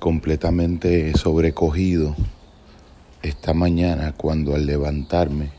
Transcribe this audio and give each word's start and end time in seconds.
completamente 0.00 1.16
sobrecogido 1.16 2.16
esta 3.22 3.54
mañana 3.54 4.12
cuando 4.16 4.54
al 4.54 4.66
levantarme 4.66 5.52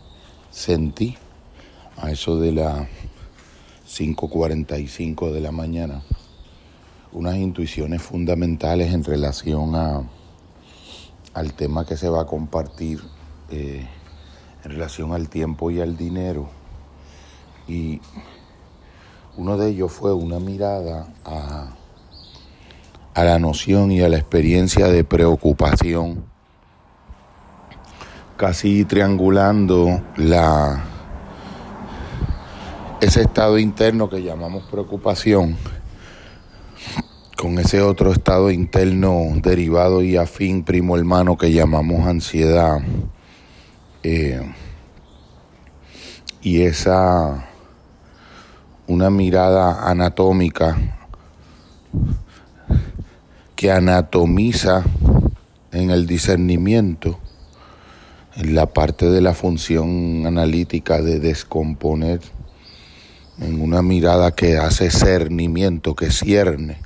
sentí 0.49 1.15
a 1.95 2.11
eso 2.11 2.39
de 2.39 2.51
las 2.51 2.87
5.45 3.87 5.31
de 5.31 5.39
la 5.41 5.51
mañana 5.51 6.01
unas 7.13 7.35
intuiciones 7.35 8.01
fundamentales 8.01 8.93
en 8.93 9.03
relación 9.03 9.75
a, 9.75 10.03
al 11.33 11.53
tema 11.53 11.85
que 11.85 11.95
se 11.95 12.09
va 12.09 12.21
a 12.21 12.25
compartir 12.25 12.99
eh, 13.49 13.85
en 14.63 14.71
relación 14.71 15.13
al 15.13 15.29
tiempo 15.29 15.71
y 15.71 15.81
al 15.81 15.97
dinero. 15.97 16.49
Y 17.67 18.01
uno 19.37 19.57
de 19.57 19.69
ellos 19.69 19.91
fue 19.91 20.13
una 20.13 20.39
mirada 20.39 21.13
a, 21.25 21.75
a 23.13 23.23
la 23.23 23.39
noción 23.39 23.91
y 23.91 24.01
a 24.01 24.09
la 24.09 24.17
experiencia 24.17 24.87
de 24.87 25.03
preocupación, 25.03 26.23
casi 28.37 28.85
triangulando 28.85 30.01
la, 30.15 30.83
ese 33.01 33.21
estado 33.21 33.59
interno 33.59 34.09
que 34.09 34.23
llamamos 34.23 34.63
preocupación 34.71 35.57
con 37.41 37.57
ese 37.57 37.81
otro 37.81 38.11
estado 38.11 38.51
interno 38.51 39.23
derivado 39.41 40.03
y 40.03 40.15
afín, 40.15 40.63
primo 40.63 40.95
hermano, 40.95 41.37
que 41.37 41.51
llamamos 41.51 42.05
ansiedad. 42.05 42.77
Eh, 44.03 44.41
y 46.43 46.61
esa, 46.61 47.47
una 48.85 49.09
mirada 49.09 49.89
anatómica 49.89 50.77
que 53.61 53.69
anatomiza 53.69 54.83
en 55.71 55.91
el 55.91 56.07
discernimiento, 56.07 57.19
en 58.35 58.55
la 58.55 58.65
parte 58.65 59.11
de 59.11 59.21
la 59.21 59.35
función 59.35 60.25
analítica 60.25 60.99
de 60.99 61.19
descomponer, 61.19 62.21
en 63.39 63.61
una 63.61 63.83
mirada 63.83 64.31
que 64.31 64.57
hace 64.57 64.89
cernimiento, 64.89 65.93
que 65.93 66.09
cierne 66.09 66.79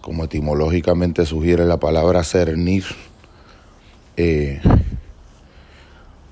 como 0.00 0.24
etimológicamente 0.24 1.26
sugiere 1.26 1.66
la 1.66 1.76
palabra 1.76 2.24
cernir, 2.24 2.84
eh, 4.16 4.62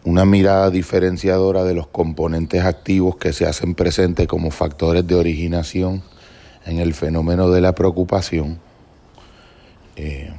una 0.03 0.25
mirada 0.25 0.71
diferenciadora 0.71 1.65
de 1.65 1.75
los 1.75 1.89
componentes 1.89 2.65
activos 2.65 3.17
que 3.17 3.35
se 3.35 3.45
hacen 3.45 3.75
presentes 3.75 4.27
como 4.27 4.51
factores 4.51 5.07
de 5.07 5.15
originación 5.15 6.03
en 6.65 6.79
el 6.79 6.95
fenómeno 6.95 7.51
de 7.51 7.61
la 7.61 7.75
preocupación, 7.75 8.59
eh, 9.97 10.33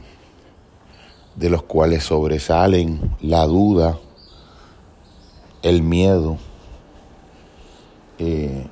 de 1.36 1.50
los 1.50 1.64
cuales 1.64 2.04
sobresalen 2.04 3.16
la 3.22 3.46
duda, 3.46 3.98
el 5.62 5.82
miedo, 5.82 6.38
eh, 8.20 8.68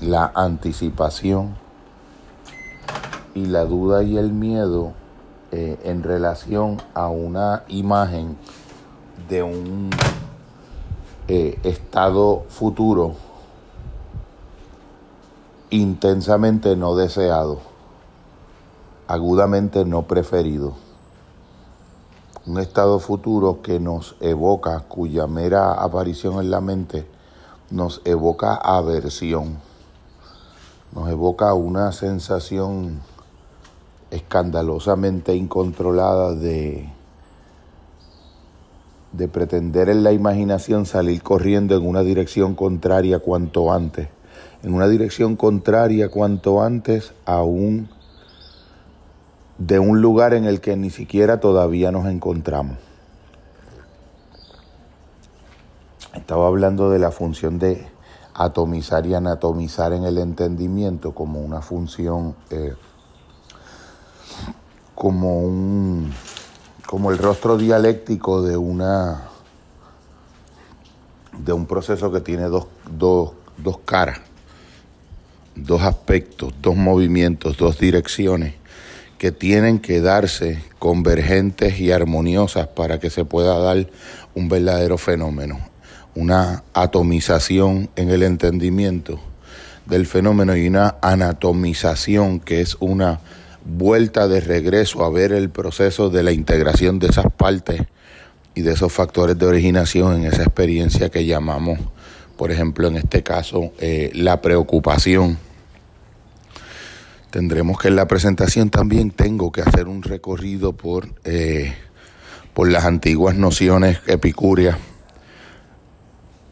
la 0.00 0.32
anticipación, 0.34 1.56
y 3.34 3.46
la 3.46 3.64
duda 3.64 4.02
y 4.02 4.16
el 4.16 4.32
miedo 4.32 4.92
eh, 5.52 5.78
en 5.84 6.02
relación 6.02 6.82
a 6.94 7.08
una 7.08 7.64
imagen 7.68 8.36
de 9.28 9.42
un 9.42 9.90
estado 11.28 12.46
futuro 12.48 13.14
intensamente 15.70 16.74
no 16.76 16.96
deseado, 16.96 17.60
agudamente 19.08 19.86
no 19.86 20.02
preferido. 20.02 20.74
Un 22.46 22.60
estado 22.60 22.98
futuro 22.98 23.62
que 23.62 23.80
nos 23.80 24.16
evoca, 24.20 24.80
cuya 24.80 25.26
mera 25.26 25.72
aparición 25.72 26.40
en 26.40 26.50
la 26.50 26.60
mente 26.60 27.06
nos 27.70 28.02
evoca 28.04 28.54
aversión, 28.54 29.58
nos 30.94 31.08
evoca 31.08 31.52
una 31.54 31.92
sensación 31.92 33.00
escandalosamente 34.10 35.34
incontrolada 35.34 36.34
de, 36.34 36.90
de 39.12 39.28
pretender 39.28 39.88
en 39.88 40.02
la 40.02 40.12
imaginación 40.12 40.86
salir 40.86 41.22
corriendo 41.22 41.76
en 41.76 41.86
una 41.86 42.02
dirección 42.02 42.54
contraria 42.54 43.18
cuanto 43.18 43.72
antes, 43.72 44.08
en 44.62 44.74
una 44.74 44.88
dirección 44.88 45.36
contraria 45.36 46.10
cuanto 46.10 46.62
antes 46.62 47.12
a 47.26 47.42
un 47.42 47.88
de 49.58 49.80
un 49.80 50.00
lugar 50.00 50.34
en 50.34 50.44
el 50.44 50.60
que 50.60 50.76
ni 50.76 50.90
siquiera 50.90 51.40
todavía 51.40 51.90
nos 51.90 52.06
encontramos. 52.06 52.78
Estaba 56.14 56.46
hablando 56.46 56.90
de 56.90 57.00
la 57.00 57.10
función 57.10 57.58
de 57.58 57.86
atomizar 58.34 59.04
y 59.06 59.14
anatomizar 59.14 59.92
en 59.92 60.04
el 60.04 60.18
entendimiento 60.18 61.12
como 61.12 61.40
una 61.40 61.60
función 61.60 62.36
eh, 62.50 62.74
como 64.94 65.40
un 65.40 66.12
como 66.86 67.10
el 67.10 67.18
rostro 67.18 67.56
dialéctico 67.56 68.42
de 68.42 68.56
una 68.56 69.28
de 71.36 71.52
un 71.52 71.66
proceso 71.66 72.10
que 72.10 72.20
tiene 72.20 72.44
dos, 72.44 72.66
dos, 72.90 73.32
dos 73.56 73.78
caras, 73.84 74.20
dos 75.54 75.82
aspectos, 75.82 76.54
dos 76.62 76.76
movimientos, 76.76 77.56
dos 77.56 77.78
direcciones 77.78 78.54
que 79.18 79.32
tienen 79.32 79.80
que 79.80 80.00
darse 80.00 80.62
convergentes 80.78 81.80
y 81.80 81.90
armoniosas 81.90 82.68
para 82.68 83.00
que 83.00 83.10
se 83.10 83.24
pueda 83.24 83.58
dar 83.58 83.88
un 84.34 84.48
verdadero 84.48 84.96
fenómeno, 84.96 85.58
una 86.14 86.62
atomización 86.72 87.90
en 87.96 88.10
el 88.10 88.22
entendimiento 88.22 89.20
del 89.86 90.06
fenómeno 90.06 90.56
y 90.56 90.68
una 90.68 90.96
anatomización 91.02 92.40
que 92.40 92.60
es 92.60 92.76
una 92.78 93.20
vuelta 93.64 94.28
de 94.28 94.40
regreso 94.40 95.04
a 95.04 95.10
ver 95.10 95.32
el 95.32 95.50
proceso 95.50 96.10
de 96.10 96.22
la 96.22 96.32
integración 96.32 96.98
de 96.98 97.08
esas 97.08 97.26
partes 97.32 97.82
y 98.54 98.62
de 98.62 98.72
esos 98.72 98.92
factores 98.92 99.38
de 99.38 99.46
originación 99.46 100.16
en 100.16 100.32
esa 100.32 100.42
experiencia 100.42 101.10
que 101.10 101.26
llamamos, 101.26 101.78
por 102.36 102.50
ejemplo, 102.50 102.88
en 102.88 102.96
este 102.96 103.22
caso, 103.22 103.72
eh, 103.78 104.10
la 104.14 104.40
preocupación. 104.40 105.38
Tendremos 107.30 107.78
que 107.78 107.88
en 107.88 107.96
la 107.96 108.08
presentación 108.08 108.70
también 108.70 109.10
tengo 109.10 109.52
que 109.52 109.60
hacer 109.60 109.86
un 109.86 110.02
recorrido 110.02 110.72
por, 110.72 111.08
eh, 111.24 111.74
por 112.54 112.70
las 112.70 112.86
antiguas 112.86 113.36
nociones 113.36 114.00
epicúreas 114.06 114.78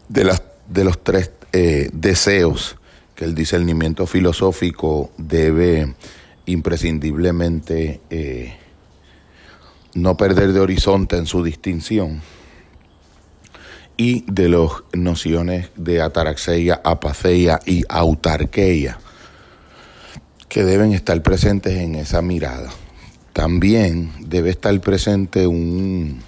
de, 0.09 0.25
las, 0.25 0.43
de 0.69 0.85
los 0.85 1.03
tres 1.03 1.31
eh, 1.53 1.89
deseos 1.95 2.77
que 3.15 3.25
el 3.25 3.35
discernimiento 3.35 4.07
filosófico 4.07 5.11
debe 5.17 5.95
imprescindiblemente 6.45 8.03
eh, 8.11 8.55
no 9.95 10.19
perder 10.19 10.53
de 10.53 10.61
horizonte 10.61 11.17
en 11.17 11.25
su 11.25 11.43
distinción 11.43 12.21
y 13.97 14.31
de 14.31 14.51
las 14.51 14.71
nociones 14.93 15.71
de 15.75 16.03
ataraxia, 16.03 16.83
apaceia 16.85 17.61
y 17.65 17.83
autarqueia 17.89 18.99
que 20.49 20.65
deben 20.65 20.93
estar 20.93 21.21
presentes 21.23 21.77
en 21.79 21.95
esa 21.95 22.23
mirada. 22.23 22.71
También 23.33 24.13
debe 24.21 24.51
estar 24.51 24.79
presente 24.81 25.47
un, 25.47 26.23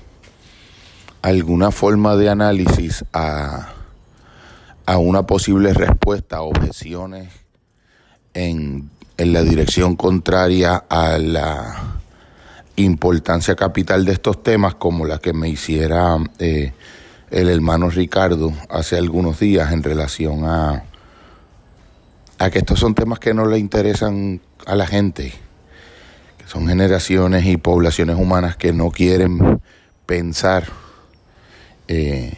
alguna 1.22 1.70
forma 1.70 2.16
de 2.16 2.28
análisis 2.28 3.04
a, 3.12 3.74
a 4.84 4.98
una 4.98 5.24
posible 5.24 5.72
respuesta 5.72 6.38
a 6.38 6.42
objeciones 6.42 7.28
en 8.34 8.90
en 9.18 9.32
la 9.32 9.42
dirección 9.42 9.96
contraria 9.96 10.84
a 10.88 11.18
la 11.18 11.98
importancia 12.76 13.56
capital 13.56 14.04
de 14.04 14.12
estos 14.12 14.42
temas, 14.44 14.76
como 14.76 15.04
la 15.04 15.18
que 15.18 15.32
me 15.32 15.48
hiciera 15.48 16.16
eh, 16.38 16.72
el 17.30 17.48
hermano 17.48 17.90
Ricardo 17.90 18.52
hace 18.70 18.96
algunos 18.96 19.40
días 19.40 19.72
en 19.72 19.82
relación 19.82 20.44
a, 20.44 20.84
a 22.38 22.50
que 22.50 22.58
estos 22.58 22.78
son 22.78 22.94
temas 22.94 23.18
que 23.18 23.34
no 23.34 23.46
le 23.46 23.58
interesan 23.58 24.40
a 24.66 24.76
la 24.76 24.86
gente, 24.86 25.32
que 26.38 26.46
son 26.46 26.68
generaciones 26.68 27.44
y 27.46 27.56
poblaciones 27.56 28.16
humanas 28.16 28.56
que 28.56 28.72
no 28.72 28.90
quieren 28.90 29.60
pensar. 30.06 30.64
Eh, 31.88 32.32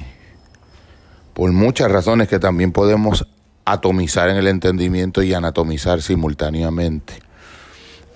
por 1.34 1.52
muchas 1.52 1.90
razones 1.90 2.28
que 2.28 2.38
también 2.38 2.72
podemos 2.72 3.26
atomizar 3.64 4.28
en 4.30 4.36
el 4.36 4.48
entendimiento 4.48 5.22
y 5.22 5.34
anatomizar 5.34 6.02
simultáneamente 6.02 7.14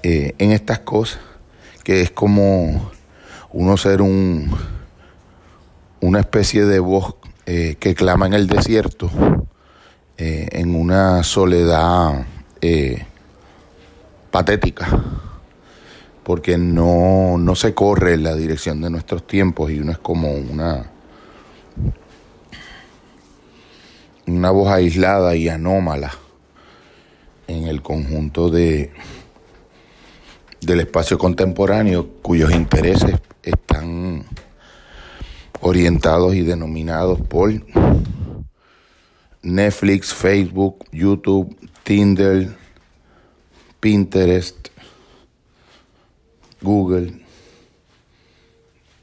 eh, 0.02 0.34
en 0.38 0.52
estas 0.52 0.80
cosas, 0.80 1.20
que 1.82 2.00
es 2.00 2.10
como 2.10 2.90
uno 3.52 3.76
ser 3.76 4.02
un, 4.02 4.54
una 6.00 6.20
especie 6.20 6.64
de 6.64 6.80
voz 6.80 7.14
eh, 7.46 7.76
que 7.78 7.94
clama 7.94 8.26
en 8.26 8.34
el 8.34 8.46
desierto, 8.46 9.10
eh, 10.16 10.48
en 10.52 10.74
una 10.74 11.22
soledad 11.22 12.26
patética. 14.30 14.88
porque 16.24 16.56
no, 16.56 17.36
no 17.38 17.54
se 17.54 17.74
corre 17.74 18.14
en 18.14 18.22
la 18.22 18.34
dirección 18.34 18.80
de 18.80 18.90
nuestros 18.90 19.26
tiempos 19.26 19.70
y 19.70 19.78
uno 19.78 19.92
es 19.92 19.98
como 19.98 20.32
una, 20.32 20.90
una 24.26 24.50
voz 24.50 24.72
aislada 24.72 25.36
y 25.36 25.50
anómala 25.50 26.12
en 27.46 27.64
el 27.64 27.82
conjunto 27.82 28.48
de, 28.48 28.90
del 30.62 30.80
espacio 30.80 31.18
contemporáneo 31.18 32.08
cuyos 32.22 32.52
intereses 32.52 33.20
están 33.42 34.24
orientados 35.60 36.34
y 36.34 36.40
denominados 36.40 37.20
por 37.20 37.52
Netflix, 39.44 40.12
Facebook, 40.12 40.84
YouTube, 40.90 41.54
Tinder, 41.82 42.56
Pinterest, 43.78 44.68
Google, 46.62 47.20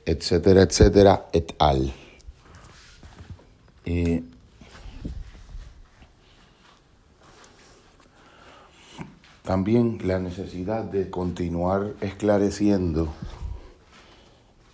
etcétera, 0.06 0.64
etcétera, 0.64 1.28
et 1.32 1.54
al. 1.60 1.94
también 9.44 10.00
la 10.06 10.18
necesidad 10.18 10.84
de 10.84 11.10
continuar 11.10 11.94
esclareciendo 12.00 13.10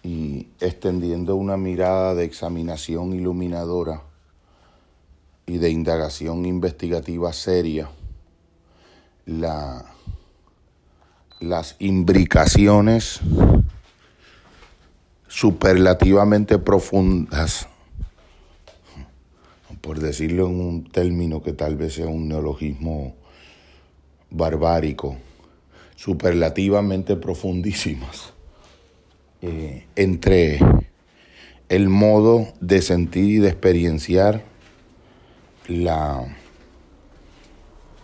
y 0.03 0.47
extendiendo 0.59 1.35
una 1.35 1.57
mirada 1.57 2.13
de 2.13 2.25
examinación 2.25 3.13
iluminadora 3.13 4.03
y 5.47 5.57
de 5.59 5.69
indagación 5.69 6.45
investigativa 6.45 7.31
seria 7.31 7.89
la, 9.25 9.85
las 11.39 11.77
imbricaciones 11.79 13.21
superlativamente 15.29 16.59
profundas, 16.59 17.69
por 19.79 19.99
decirlo 19.99 20.47
en 20.47 20.59
un 20.59 20.91
término 20.91 21.41
que 21.41 21.53
tal 21.53 21.77
vez 21.77 21.94
sea 21.94 22.07
un 22.07 22.27
neologismo 22.27 23.15
barbárico, 24.29 25.15
superlativamente 25.95 27.15
profundísimas, 27.15 28.33
eh, 29.41 29.85
entre 29.95 30.59
el 31.69 31.88
modo 31.88 32.53
de 32.59 32.81
sentir 32.81 33.29
y 33.29 33.38
de 33.38 33.47
experienciar 33.47 34.56
la 35.67 36.23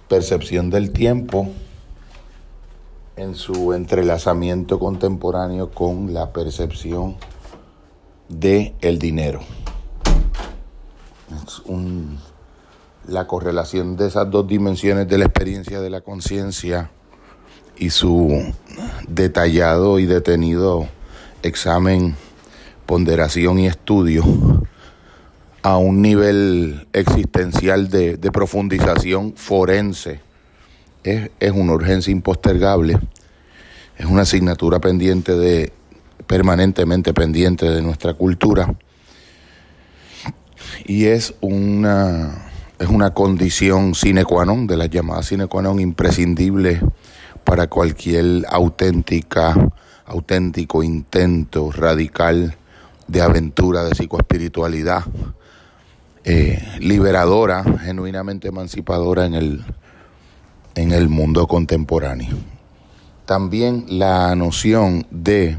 percepción 0.10 0.70
del 0.70 0.92
tiempo 0.92 1.50
en 3.16 3.36
su 3.36 3.74
entrelazamiento 3.74 4.80
contemporáneo 4.80 5.72
con 5.72 6.14
la 6.14 6.34
percepción 6.34 7.16
de 8.28 8.76
el 8.82 9.00
dinero. 9.00 9.42
Es 11.44 11.62
la 13.08 13.28
correlación 13.28 13.96
de 13.98 14.08
esas 14.08 14.30
dos 14.30 14.48
dimensiones 14.48 15.08
de 15.08 15.18
la 15.18 15.26
experiencia 15.26 15.82
de 15.82 15.90
la 15.90 16.02
conciencia 16.02 16.92
y 17.78 17.90
su 17.90 18.54
detallado 19.08 20.00
y 20.00 20.06
detenido 20.06 20.88
examen, 21.42 22.16
ponderación 22.86 23.60
y 23.60 23.68
estudio 23.68 24.24
a 25.64 25.78
un 25.78 26.02
nivel 26.02 26.88
existencial 26.94 27.90
de, 27.90 28.18
profundización 28.32 29.34
forense. 29.36 30.20
Es, 31.04 31.32
es, 31.40 31.52
una 31.52 31.74
urgencia 31.74 32.12
impostergable, 32.12 33.00
es 33.98 34.06
una 34.06 34.22
asignatura 34.22 34.80
pendiente 34.80 35.34
de, 35.34 35.74
permanentemente 36.28 37.14
pendiente 37.14 37.70
de 37.70 37.82
nuestra 37.82 38.14
cultura. 38.14 38.76
Y 40.86 41.06
es 41.06 41.34
una 41.42 42.50
es 42.80 42.90
una 42.90 43.14
condición 43.14 43.96
sine 43.96 44.26
qua 44.26 44.46
non, 44.46 44.68
de 44.68 44.76
las 44.76 44.90
llamadas 44.90 45.28
sine 45.28 45.48
qua 45.48 45.62
non 45.62 45.80
imprescindible 45.80 46.82
para 47.46 47.68
cualquier 47.68 48.44
auténtica, 48.50 49.56
auténtico 50.06 50.84
intento 50.84 51.72
radical 51.72 52.58
de 53.08 53.22
aventura, 53.22 53.84
de 53.84 53.92
psicoespiritualidad, 53.92 55.04
eh, 56.26 56.62
liberadora, 56.80 57.64
genuinamente 57.80 58.48
emancipadora 58.48 59.26
en 59.26 59.34
el, 59.34 59.66
en 60.76 60.92
el 60.92 61.10
mundo 61.10 61.48
contemporáneo. 61.48 62.38
También 63.26 63.86
la 63.88 64.36
noción 64.36 65.06
de, 65.12 65.58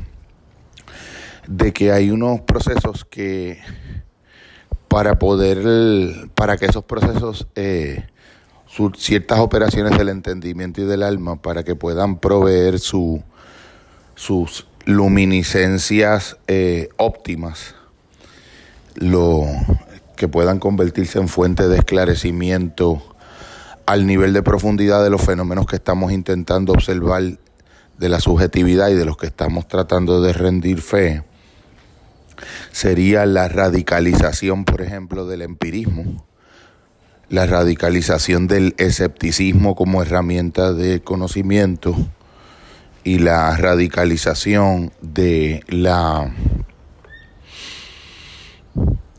de 1.47 1.73
que 1.73 1.93
hay 1.93 2.11
unos 2.11 2.41
procesos 2.41 3.05
que 3.05 3.59
para 4.89 5.19
poder, 5.19 6.29
para 6.37 6.57
que 6.57 6.67
esos 6.67 6.85
procesos, 6.85 7.49
eh, 7.57 8.07
ciertas 8.97 9.41
operaciones 9.41 9.99
del 9.99 10.09
entendimiento 10.09 10.83
y 10.83 10.85
del 10.85 11.03
alma, 11.03 11.43
para 11.43 11.65
que 11.65 11.75
puedan 11.75 12.19
proveer 12.19 12.79
su, 12.79 13.21
sus 14.15 14.69
luminiscencias 14.85 16.37
eh, 16.47 16.91
óptimas, 16.97 17.75
lo, 18.95 19.47
que 20.25 20.29
puedan 20.29 20.59
convertirse 20.59 21.19
en 21.19 21.29
fuente 21.29 21.69
de 21.69 21.77
esclarecimiento 21.77 23.03
al 23.85 24.07
nivel 24.07 24.33
de 24.33 24.43
profundidad 24.43 25.05
de 25.05 25.11
los 25.11 25.21
fenómenos 25.21 25.67
que 25.67 25.77
estamos 25.77 26.13
intentando 26.13 26.73
observar 26.73 27.23
de 27.99 28.09
la 28.09 28.21
subjetividad 28.21 28.89
y 28.89 28.95
de 28.95 29.05
los 29.05 29.19
que 29.19 29.27
estamos 29.27 29.69
tratando 29.69 30.23
de 30.23 30.33
rendir 30.33 30.81
fe 30.81 31.25
sería 32.73 33.27
la 33.27 33.49
radicalización, 33.49 34.65
por 34.65 34.81
ejemplo, 34.81 35.27
del 35.27 35.43
empirismo, 35.43 36.25
la 37.29 37.45
radicalización 37.45 38.47
del 38.47 38.75
escepticismo 38.79 39.77
como 39.77 40.01
herramienta 40.01 40.73
de 40.73 41.03
conocimiento 41.03 41.95
y 43.05 43.19
la 43.19 43.55
radicalización 43.59 44.91
de 45.03 45.63
la 45.69 46.33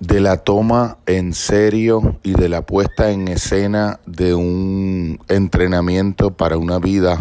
de 0.07 0.19
la 0.19 0.37
toma 0.37 0.97
en 1.05 1.33
serio 1.33 2.19
y 2.23 2.33
de 2.33 2.49
la 2.49 2.65
puesta 2.65 3.11
en 3.11 3.27
escena 3.27 3.99
de 4.05 4.33
un 4.33 5.19
entrenamiento 5.27 6.31
para 6.31 6.57
una 6.57 6.79
vida 6.79 7.19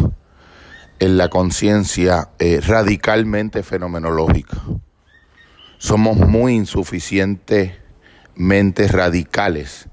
en 0.99 1.17
la 1.17 1.29
conciencia 1.29 2.29
eh, 2.39 2.61
radicalmente 2.65 3.61
fenomenológica 3.63 4.57
somos 5.77 6.17
muy 6.17 6.55
insuficientemente 6.55 8.87
radicales 8.87 9.87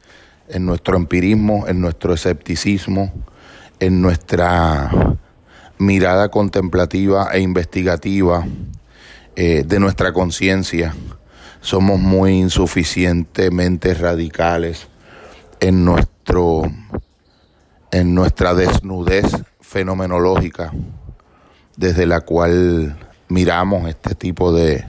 en 0.49 0.65
nuestro 0.67 0.97
empirismo, 0.97 1.69
en 1.69 1.83
nuestro 1.83 2.15
escepticismo, 2.15 3.13
en 3.81 4.01
nuestra 4.01 5.19
mirada 5.79 6.31
contemplativa 6.31 7.29
e 7.33 7.41
investigativa 7.41 8.47
eh, 9.37 9.65
de 9.67 9.81
nuestra 9.81 10.13
conciencia. 10.13 10.95
Somos 11.63 11.99
muy 11.99 12.33
insuficientemente 12.33 13.95
radicales 13.95 14.89
en 15.61 15.85
nuestro 15.85 16.63
en 17.91 18.15
nuestra 18.15 18.53
desnudez 18.55 19.27
fenomenológica 19.61 20.73
desde 21.77 22.07
la 22.07 22.21
cual 22.23 22.97
miramos 23.29 23.89
este 23.89 24.15
tipo 24.15 24.53
de, 24.53 24.85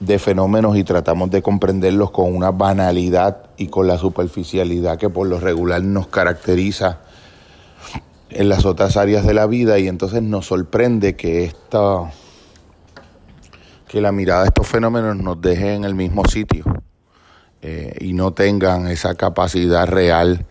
de 0.00 0.18
fenómenos 0.18 0.76
y 0.76 0.84
tratamos 0.84 1.30
de 1.30 1.42
comprenderlos 1.42 2.10
con 2.10 2.34
una 2.34 2.52
banalidad 2.52 3.50
y 3.56 3.66
con 3.66 3.86
la 3.86 3.98
superficialidad 3.98 4.96
que 4.96 5.10
por 5.10 5.26
lo 5.26 5.40
regular 5.40 5.82
nos 5.82 6.06
caracteriza 6.06 7.00
en 8.30 8.48
las 8.48 8.64
otras 8.64 8.96
áreas 8.96 9.26
de 9.26 9.34
la 9.34 9.46
vida. 9.46 9.78
Y 9.78 9.88
entonces 9.88 10.22
nos 10.22 10.46
sorprende 10.46 11.16
que 11.16 11.44
esta 11.44 12.12
que 13.88 14.00
la 14.00 14.12
mirada 14.12 14.42
de 14.42 14.48
estos 14.48 14.66
fenómenos 14.66 15.16
nos 15.16 15.40
deje 15.40 15.74
en 15.74 15.84
el 15.84 15.94
mismo 15.94 16.24
sitio 16.26 16.64
eh, 17.62 17.96
y 18.00 18.12
no 18.12 18.32
tengan 18.32 18.88
esa 18.88 19.14
capacidad 19.14 19.86
real 19.86 20.46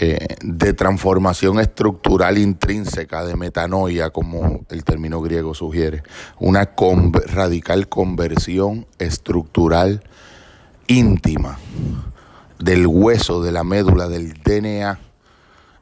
eh, 0.00 0.36
de 0.42 0.74
transformación 0.74 1.58
estructural 1.58 2.38
intrínseca, 2.38 3.24
de 3.24 3.34
metanoia, 3.34 4.10
como 4.10 4.60
el 4.68 4.84
término 4.84 5.20
griego 5.20 5.54
sugiere, 5.54 6.04
una 6.38 6.70
radical 7.26 7.88
conversión 7.88 8.86
estructural 8.98 10.04
íntima 10.86 11.58
del 12.60 12.86
hueso, 12.86 13.42
de 13.42 13.50
la 13.50 13.64
médula, 13.64 14.08
del 14.08 14.34
DNA 14.34 15.00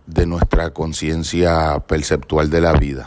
de 0.07 0.27
nuestra 0.27 0.71
conciencia 0.71 1.81
perceptual 1.81 2.49
de 2.49 2.61
la 2.61 2.73
vida. 2.73 3.07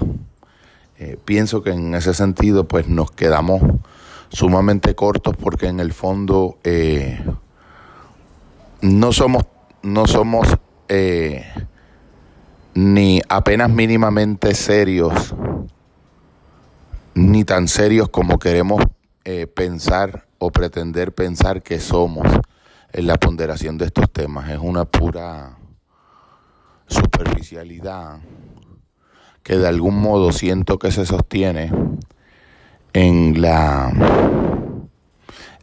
Eh, 1.00 1.18
pienso 1.24 1.64
que 1.64 1.72
en 1.72 1.96
ese 1.96 2.14
sentido 2.14 2.68
pues 2.68 2.88
nos 2.90 3.12
quedamos 3.12 3.62
sumamente 4.30 4.96
cortos 4.96 5.36
porque 5.38 5.68
en 5.68 5.80
el 5.80 5.94
fondo 5.94 6.58
eh, 6.64 7.24
no 8.82 9.14
somos 9.14 9.46
no 9.82 10.08
somos 10.08 10.48
eh, 10.90 11.46
ni 12.74 13.22
apenas 13.30 13.70
mínimamente 13.70 14.54
serios 14.54 15.34
ni 17.16 17.44
tan 17.44 17.68
serios 17.68 18.10
como 18.10 18.38
queremos 18.38 18.84
eh, 19.26 19.48
pensar 19.48 20.28
o 20.38 20.52
pretender 20.52 21.14
pensar 21.14 21.62
que 21.62 21.80
somos 21.80 22.26
en 22.92 23.08
la 23.08 23.16
ponderación 23.16 23.78
de 23.78 23.86
estos 23.86 24.10
temas. 24.12 24.50
Es 24.50 24.60
una 24.60 24.86
pura 24.86 25.58
superficialidad 26.88 28.20
que 29.44 29.58
de 29.58 29.68
algún 29.68 30.02
modo 30.02 30.32
siento 30.32 30.80
que 30.80 30.92
se 30.92 31.06
sostiene 31.06 31.72
en 32.94 33.42
la 33.42 33.92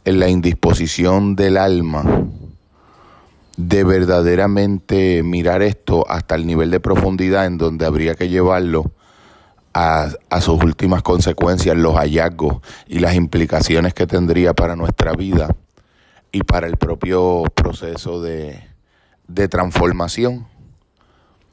en 0.05 0.19
la 0.19 0.29
indisposición 0.29 1.35
del 1.35 1.57
alma 1.57 2.27
de 3.57 3.83
verdaderamente 3.83 5.21
mirar 5.23 5.61
esto 5.63 6.05
hasta 6.07 6.35
el 6.35 6.45
nivel 6.45 6.71
de 6.71 6.79
profundidad 6.79 7.45
en 7.45 7.57
donde 7.57 7.85
habría 7.85 8.15
que 8.15 8.29
llevarlo 8.29 8.91
a, 9.73 10.41
sus 10.41 10.63
últimas 10.63 11.03
consecuencias, 11.03 11.75
los 11.77 11.95
hallazgos 11.95 12.61
y 12.87 12.99
las 12.99 13.15
implicaciones 13.15 13.93
que 13.93 14.07
tendría 14.07 14.53
para 14.53 14.75
nuestra 14.75 15.13
vida 15.13 15.55
y 16.31 16.43
para 16.43 16.67
el 16.67 16.77
propio 16.77 17.43
proceso 17.53 18.21
de, 18.21 18.63
transformación 19.49 20.47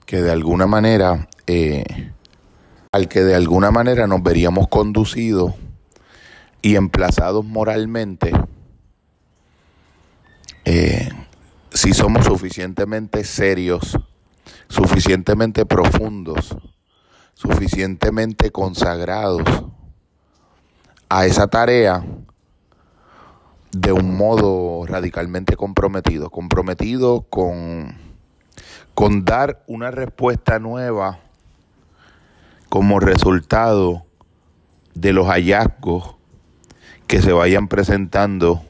que 0.07 0.23
de 0.23 0.31
alguna 0.31 0.67
manera 0.67 1.29
eh, 1.47 2.13
al 2.93 3.09
que 3.09 3.23
de 3.23 3.35
alguna 3.35 3.71
manera 3.71 4.07
nos 4.07 4.23
veríamos 4.23 4.69
conducidos 4.69 5.55
y 6.63 6.77
emplazados 6.77 7.45
moralmente 7.45 8.33
eh, 10.65 11.11
si 11.71 11.93
somos 11.93 12.25
suficientemente 12.25 13.25
serios, 13.25 13.99
suficientemente 14.69 15.67
profundos, 15.67 16.57
suficientemente 17.35 18.51
consagrados 18.51 19.43
a 21.11 21.27
esa 21.27 21.49
tarea 21.49 22.03
de 23.73 23.93
un 23.93 24.17
modo 24.17 24.87
radicalmente 24.87 25.57
comprometido, 25.57 26.31
comprometido 26.31 27.23
con, 27.29 27.99
con 28.95 29.25
dar 29.25 29.65
una 29.67 29.91
respuesta 29.91 30.59
nueva 30.61 31.24
como 32.75 32.99
resultado 32.99 34.05
de 34.97 35.13
los 35.13 35.29
hallazgos 35.29 36.17
que 37.07 37.23
se 37.23 37.33
vayan 37.33 37.69
presentando 37.69 38.65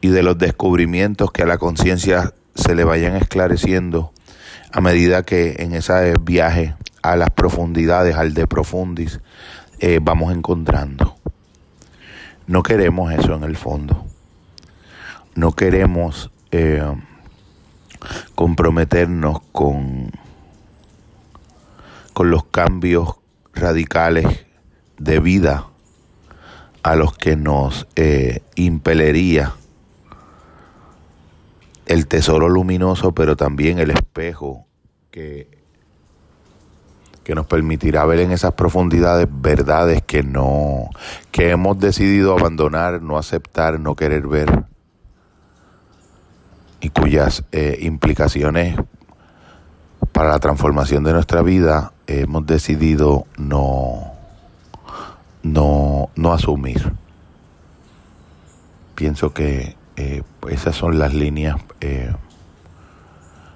y 0.00 0.08
de 0.08 0.24
los 0.24 0.36
descubrimientos 0.38 1.30
que 1.30 1.44
a 1.44 1.46
la 1.46 1.56
conciencia 1.56 2.34
se 2.56 2.74
le 2.74 2.82
vayan 2.82 3.14
esclareciendo 3.14 4.12
a 4.72 4.80
medida 4.80 5.22
que 5.22 5.54
en 5.60 5.72
ese 5.72 6.14
viaje 6.20 6.74
a 7.00 7.14
las 7.14 7.30
profundidades, 7.30 8.16
al 8.16 8.34
de 8.34 8.48
profundis, 8.48 9.20
eh, 9.78 10.00
vamos 10.02 10.34
encontrando. 10.34 11.14
No 12.48 12.64
queremos 12.64 13.12
eso 13.12 13.36
en 13.36 13.44
el 13.44 13.56
fondo. 13.56 14.04
No 15.36 15.52
queremos 15.52 16.32
eh, 16.50 16.82
comprometernos 18.34 19.42
con, 19.52 20.10
con 22.20 22.30
los 22.30 22.44
cambios 22.44 23.14
radicales 23.54 24.44
de 24.98 25.20
vida 25.20 25.68
a 26.82 26.94
los 26.94 27.16
que 27.16 27.34
nos 27.34 27.86
eh, 27.96 28.42
impelería 28.56 29.54
el 31.86 32.06
tesoro 32.08 32.50
luminoso, 32.50 33.12
pero 33.12 33.36
también 33.36 33.78
el 33.78 33.90
espejo 33.90 34.66
que, 35.10 35.48
que 37.24 37.34
nos 37.34 37.46
permitirá 37.46 38.04
ver 38.04 38.20
en 38.20 38.32
esas 38.32 38.52
profundidades 38.52 39.26
verdades 39.30 40.02
que 40.02 40.22
no, 40.22 40.90
que 41.30 41.48
hemos 41.48 41.78
decidido 41.78 42.38
abandonar, 42.38 43.00
no 43.00 43.16
aceptar, 43.16 43.80
no 43.80 43.96
querer 43.96 44.26
ver 44.26 44.64
y 46.82 46.90
cuyas 46.90 47.44
eh, 47.50 47.78
implicaciones 47.80 48.76
para 50.12 50.30
la 50.30 50.38
transformación 50.38 51.04
de 51.04 51.12
nuestra 51.12 51.42
vida 51.42 51.92
hemos 52.06 52.46
decidido 52.46 53.26
no, 53.36 54.12
no, 55.42 56.10
no 56.16 56.32
asumir. 56.32 56.92
Pienso 58.94 59.32
que 59.32 59.76
eh, 59.96 60.22
esas 60.48 60.76
son 60.76 60.98
las 60.98 61.14
líneas 61.14 61.56
eh, 61.80 62.12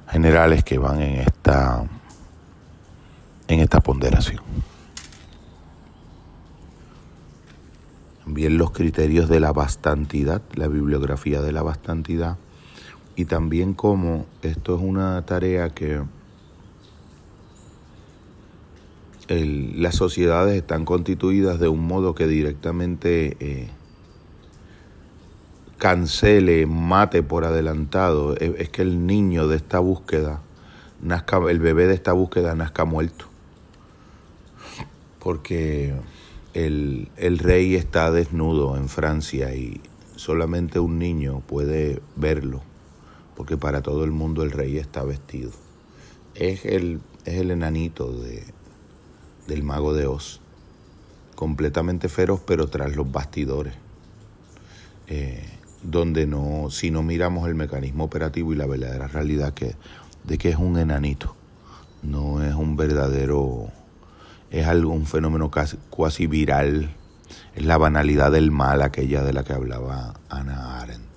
generales 0.08 0.64
que 0.64 0.78
van 0.78 1.00
en 1.00 1.20
esta, 1.20 1.84
en 3.48 3.60
esta 3.60 3.80
ponderación. 3.80 4.42
Bien 8.26 8.56
los 8.56 8.70
criterios 8.70 9.28
de 9.28 9.40
la 9.40 9.52
bastantidad, 9.52 10.40
la 10.54 10.68
bibliografía 10.68 11.42
de 11.42 11.52
la 11.52 11.62
bastantidad, 11.62 12.38
y 13.16 13.26
también 13.26 13.74
cómo 13.74 14.26
esto 14.42 14.76
es 14.76 14.82
una 14.82 15.20
tarea 15.26 15.70
que 15.70 16.02
las 19.28 19.94
sociedades 19.94 20.56
están 20.56 20.84
constituidas 20.84 21.58
de 21.58 21.68
un 21.68 21.86
modo 21.86 22.14
que 22.14 22.26
directamente 22.26 23.36
eh, 23.40 23.68
cancele, 25.78 26.66
mate 26.66 27.22
por 27.22 27.44
adelantado, 27.44 28.36
es, 28.36 28.68
que 28.70 28.82
el 28.82 29.06
niño 29.06 29.48
de 29.48 29.56
esta 29.56 29.78
búsqueda, 29.80 30.40
nazca, 31.02 31.38
el 31.48 31.58
bebé 31.58 31.86
de 31.86 31.94
esta 31.94 32.12
búsqueda 32.12 32.54
nazca 32.54 32.84
muerto. 32.84 33.26
Porque 35.18 35.94
el, 36.52 37.08
el 37.16 37.38
rey 37.38 37.74
está 37.74 38.10
desnudo 38.10 38.76
en 38.76 38.88
Francia 38.88 39.54
y 39.54 39.80
solamente 40.16 40.78
un 40.78 40.98
niño 40.98 41.40
puede 41.40 42.00
verlo, 42.16 42.62
porque 43.36 43.56
para 43.56 43.82
todo 43.82 44.04
el 44.04 44.10
mundo 44.10 44.42
el 44.42 44.52
rey 44.52 44.78
está 44.78 45.02
vestido. 45.02 45.50
Es 46.34 46.64
el, 46.64 47.00
es 47.24 47.34
el 47.34 47.50
enanito 47.50 48.12
de, 48.12 48.53
del 49.46 49.62
mago 49.62 49.94
de 49.94 50.06
Oz, 50.06 50.40
completamente 51.34 52.08
feroz 52.08 52.40
pero 52.46 52.68
tras 52.68 52.94
los 52.96 53.10
bastidores. 53.10 53.74
Eh, 55.06 55.44
donde 55.82 56.26
no, 56.26 56.70
si 56.70 56.90
no 56.90 57.02
miramos 57.02 57.46
el 57.46 57.54
mecanismo 57.54 58.04
operativo 58.04 58.52
y 58.52 58.56
la 58.56 58.66
verdadera 58.66 59.06
realidad 59.06 59.52
que, 59.52 59.76
de 60.24 60.38
que 60.38 60.48
es 60.48 60.56
un 60.56 60.78
enanito, 60.78 61.36
no 62.02 62.42
es 62.42 62.54
un 62.54 62.76
verdadero, 62.76 63.68
es 64.50 64.66
algún 64.66 65.06
fenómeno 65.06 65.50
casi, 65.50 66.26
viral, 66.26 66.94
es 67.54 67.64
la 67.64 67.76
banalidad 67.76 68.32
del 68.32 68.50
mal 68.50 68.82
aquella 68.82 69.22
de 69.22 69.32
la 69.32 69.44
que 69.44 69.52
hablaba 69.52 70.14
Ana 70.28 70.80
Arendt. 70.80 71.13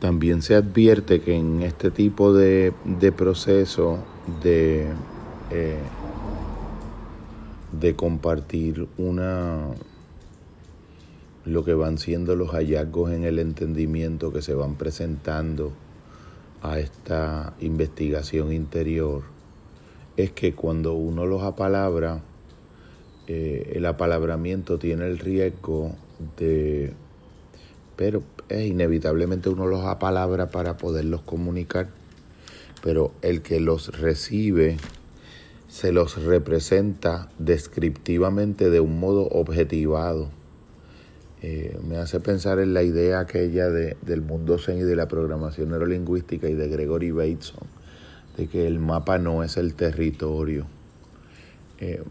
También 0.00 0.42
se 0.42 0.54
advierte 0.54 1.20
que 1.20 1.36
en 1.36 1.62
este 1.62 1.90
tipo 1.90 2.32
de, 2.32 2.72
de 2.84 3.12
proceso 3.12 3.98
de, 4.42 4.86
eh, 5.50 5.78
de 7.78 7.94
compartir 7.94 8.88
una 8.98 9.68
lo 11.44 11.64
que 11.64 11.74
van 11.74 11.98
siendo 11.98 12.36
los 12.36 12.50
hallazgos 12.50 13.12
en 13.12 13.24
el 13.24 13.38
entendimiento 13.38 14.32
que 14.32 14.42
se 14.42 14.54
van 14.54 14.74
presentando 14.74 15.72
a 16.62 16.78
esta 16.78 17.54
investigación 17.60 18.52
interior 18.52 19.22
es 20.16 20.32
que 20.32 20.54
cuando 20.54 20.92
uno 20.94 21.26
los 21.26 21.42
apalabra, 21.42 22.20
eh, 23.26 23.72
el 23.74 23.86
apalabramiento 23.86 24.78
tiene 24.78 25.06
el 25.06 25.18
riesgo 25.18 25.92
de, 26.36 26.92
pero 28.00 28.22
es 28.48 28.66
inevitablemente 28.66 29.50
uno 29.50 29.66
los 29.66 29.84
apalabra 29.84 30.48
para 30.48 30.78
poderlos 30.78 31.20
comunicar, 31.20 31.88
pero 32.82 33.12
el 33.20 33.42
que 33.42 33.60
los 33.60 34.00
recibe 34.00 34.78
se 35.68 35.92
los 35.92 36.22
representa 36.22 37.28
descriptivamente 37.38 38.70
de 38.70 38.80
un 38.80 38.98
modo 38.98 39.28
objetivado 39.28 40.30
eh, 41.42 41.78
me 41.86 41.98
hace 41.98 42.20
pensar 42.20 42.58
en 42.58 42.72
la 42.72 42.82
idea 42.82 43.18
aquella 43.20 43.68
de, 43.68 43.98
del 44.00 44.22
mundo 44.22 44.56
zen 44.56 44.78
y 44.78 44.82
de 44.82 44.96
la 44.96 45.06
programación 45.06 45.68
neurolingüística 45.68 46.48
y 46.48 46.54
de 46.54 46.68
Gregory 46.68 47.10
Bateson, 47.10 47.66
de 48.38 48.46
que 48.46 48.66
el 48.66 48.78
mapa 48.78 49.18
no 49.18 49.42
es 49.42 49.58
el 49.58 49.74
territorio. 49.74 50.66
Eh, 51.80 52.02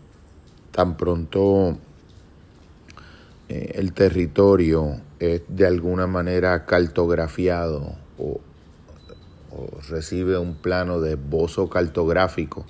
tan 0.69 0.97
pronto 0.97 1.79
eh, 3.49 3.71
el 3.73 3.93
territorio 3.93 5.08
es 5.19 5.41
de 5.47 5.67
alguna 5.67 6.07
manera 6.07 6.65
cartografiado 6.65 7.95
o, 8.17 8.41
recibe 9.89 10.37
un 10.37 10.55
plano 10.55 11.01
de 11.01 11.13
esbozo 11.13 11.69
cartográfico 11.69 12.65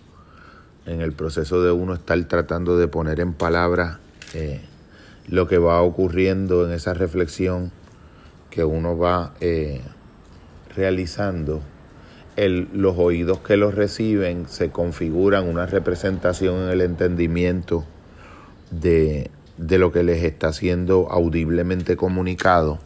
en 0.85 1.01
el 1.01 1.11
proceso 1.11 1.61
de 1.61 1.71
uno 1.71 1.93
estar 1.93 2.23
tratando 2.25 2.77
de 2.77 2.87
poner 2.87 3.19
en 3.19 3.33
palabras 3.33 3.97
lo 5.27 5.47
que 5.47 5.57
va 5.57 5.81
ocurriendo 5.81 6.65
en 6.65 6.71
esa 6.71 6.93
reflexión 6.93 7.71
que 8.49 8.63
uno 8.63 8.97
va 8.97 9.33
eh, 9.41 9.81
realizando, 10.75 11.61
los 12.37 12.97
oídos 12.97 13.39
que 13.39 13.57
los 13.57 13.75
reciben 13.75 14.47
se 14.47 14.71
configuran 14.71 15.47
una 15.47 15.65
representación 15.65 16.63
en 16.63 16.69
el 16.69 16.81
entendimiento 16.81 17.83
de, 18.71 19.29
lo 19.59 19.91
que 19.91 20.03
les 20.03 20.23
está 20.23 20.53
siendo 20.53 21.11
audiblemente 21.11 21.97
comunicado 21.97 22.79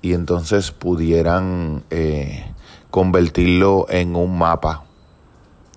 y 0.00 0.14
entonces 0.14 0.70
pudieran 0.70 1.82
eh, 1.90 2.44
convertirlo 2.90 3.86
en 3.88 4.14
un 4.14 4.38
mapa, 4.38 4.84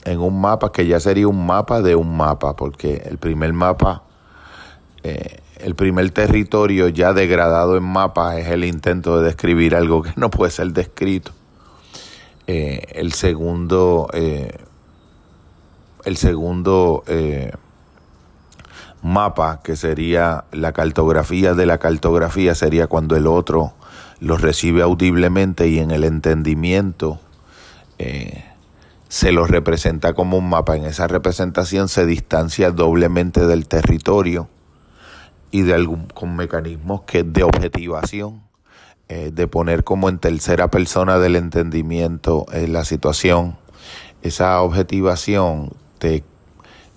en 0.03 0.19
un 0.19 0.39
mapa 0.39 0.71
que 0.71 0.85
ya 0.85 0.99
sería 0.99 1.27
un 1.27 1.45
mapa 1.45 1.81
de 1.81 1.95
un 1.95 2.15
mapa, 2.15 2.55
porque 2.55 3.01
el 3.05 3.17
primer 3.17 3.53
mapa, 3.53 4.03
eh, 5.03 5.39
el 5.57 5.75
primer 5.75 6.11
territorio 6.11 6.87
ya 6.89 7.13
degradado 7.13 7.77
en 7.77 7.83
mapa 7.83 8.37
es 8.37 8.47
el 8.47 8.63
intento 8.63 9.19
de 9.19 9.25
describir 9.25 9.75
algo 9.75 10.03
que 10.03 10.11
no 10.17 10.29
puede 10.29 10.51
ser 10.51 10.71
descrito. 10.73 11.31
Eh, 12.47 12.89
el 12.93 13.13
segundo, 13.13 14.07
el 14.13 16.17
segundo 16.17 17.03
mapa, 19.05 19.61
que 19.63 19.75
sería 19.75 20.45
la 20.51 20.73
cartografía 20.73 21.53
de 21.53 21.65
la 21.65 21.77
cartografía, 21.77 22.55
sería 22.55 22.87
cuando 22.87 23.15
el 23.15 23.27
otro 23.27 23.73
lo 24.19 24.37
recibe 24.37 24.81
audiblemente 24.81 25.67
y 25.67 25.79
en 25.79 25.91
el 25.91 26.03
entendimiento 26.03 27.19
eh, 27.99 28.43
se 29.07 29.31
lo 29.31 29.45
representa 29.45 30.13
como 30.13 30.37
un 30.37 30.49
mapa. 30.49 30.75
En 30.75 30.85
esa 30.85 31.07
representación 31.07 31.87
se 31.87 32.05
distancia 32.05 32.71
doblemente 32.71 33.45
del 33.45 33.67
territorio 33.67 34.49
y 35.51 35.61
de 35.61 35.75
algún, 35.75 36.07
con 36.07 36.35
mecanismos 36.35 37.01
que 37.03 37.23
de 37.23 37.43
objetivación, 37.43 38.41
eh, 39.07 39.29
de 39.31 39.47
poner 39.47 39.83
como 39.83 40.09
en 40.09 40.17
tercera 40.17 40.71
persona 40.71 41.19
del 41.19 41.35
entendimiento 41.35 42.47
eh, 42.51 42.67
la 42.67 42.83
situación. 42.83 43.55
Esa 44.23 44.61
objetivación 44.63 45.73
te 45.99 46.23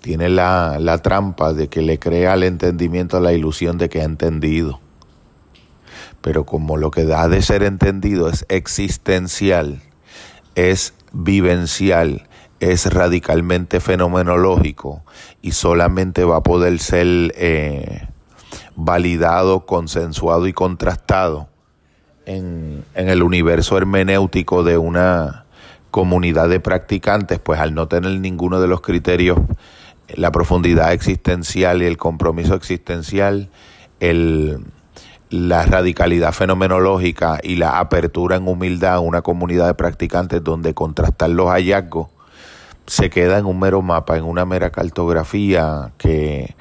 tiene 0.01 0.29
la, 0.29 0.77
la 0.79 0.99
trampa 0.99 1.53
de 1.53 1.67
que 1.67 1.81
le 1.81 1.99
crea 1.99 2.33
al 2.33 2.43
entendimiento 2.43 3.19
la 3.19 3.33
ilusión 3.33 3.77
de 3.77 3.89
que 3.89 4.01
ha 4.01 4.05
entendido. 4.05 4.79
Pero 6.21 6.45
como 6.45 6.77
lo 6.77 6.91
que 6.91 7.05
da 7.05 7.27
de 7.27 7.41
ser 7.41 7.63
entendido 7.63 8.29
es 8.29 8.45
existencial, 8.49 9.81
es 10.55 10.93
vivencial, 11.11 12.27
es 12.59 12.91
radicalmente 12.91 13.79
fenomenológico 13.79 15.03
y 15.41 15.51
solamente 15.51 16.25
va 16.25 16.37
a 16.37 16.43
poder 16.43 16.79
ser 16.79 17.33
eh, 17.37 18.07
validado, 18.75 19.65
consensuado 19.65 20.47
y 20.47 20.53
contrastado 20.53 21.47
en, 22.25 22.83
en 22.95 23.09
el 23.09 23.23
universo 23.23 23.77
hermenéutico 23.77 24.63
de 24.63 24.77
una 24.77 25.45
comunidad 25.91 26.49
de 26.49 26.59
practicantes, 26.59 27.39
pues 27.39 27.59
al 27.59 27.73
no 27.73 27.87
tener 27.87 28.19
ninguno 28.19 28.61
de 28.61 28.67
los 28.67 28.81
criterios 28.81 29.39
la 30.15 30.31
profundidad 30.31 30.93
existencial 30.93 31.81
y 31.81 31.85
el 31.85 31.97
compromiso 31.97 32.55
existencial, 32.55 33.49
el, 33.99 34.59
la 35.29 35.65
radicalidad 35.65 36.33
fenomenológica 36.33 37.39
y 37.43 37.55
la 37.55 37.79
apertura 37.79 38.37
en 38.37 38.47
humildad 38.47 38.95
a 38.95 38.99
una 38.99 39.21
comunidad 39.21 39.67
de 39.67 39.73
practicantes 39.73 40.43
donde 40.43 40.73
contrastar 40.73 41.29
los 41.29 41.49
hallazgos 41.49 42.07
se 42.87 43.11
queda 43.11 43.37
en 43.37 43.45
un 43.45 43.59
mero 43.59 43.83
mapa, 43.83 44.17
en 44.17 44.23
una 44.23 44.45
mera 44.45 44.71
cartografía 44.71 45.91
que 45.97 46.55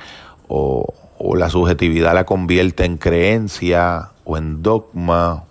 o, 0.47 0.93
o 1.19 1.37
la 1.37 1.49
subjetividad 1.49 2.15
la 2.15 2.25
convierte 2.25 2.85
en 2.85 2.99
creencia 2.99 4.11
o 4.25 4.37
en 4.37 4.63
dogma 4.63 5.45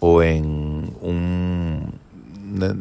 o 0.00 0.22
en 0.22 0.92
un 1.00 1.98